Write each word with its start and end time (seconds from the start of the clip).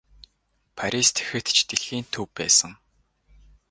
Парис 0.77 1.09
тэгэхэд 1.15 1.45
ч 1.55 1.57
дэлхийн 1.69 2.05
төв 2.13 2.27
байсан. 2.37 2.71